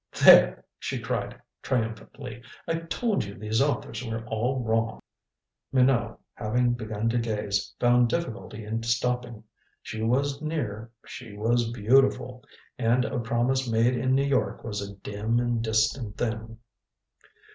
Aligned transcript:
"There," 0.25 0.65
she 0.79 0.97
cried 0.99 1.39
triumphantly. 1.61 2.41
"I 2.67 2.79
told 2.79 3.23
you 3.23 3.35
these 3.35 3.61
authors 3.61 4.03
were 4.03 4.25
all 4.25 4.63
wrong." 4.63 4.99
Minot, 5.71 6.17
having 6.33 6.73
begun 6.73 7.07
to 7.09 7.19
gaze, 7.19 7.75
found 7.79 8.09
difficulty 8.09 8.65
in 8.65 8.81
stopping. 8.81 9.43
She 9.83 10.01
was 10.01 10.41
near, 10.41 10.89
she 11.05 11.37
was 11.37 11.69
beautiful 11.69 12.43
and 12.79 13.05
a 13.05 13.19
promise 13.19 13.69
made 13.69 13.95
in 13.95 14.15
New 14.15 14.25
York 14.25 14.63
was 14.63 14.81
a 14.81 14.95
dim 14.95 15.37
and 15.39 15.63
distant 15.63 16.17
thing. 16.17 16.57